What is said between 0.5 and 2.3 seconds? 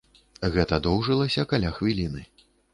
Гэта доўжылася каля хвіліны.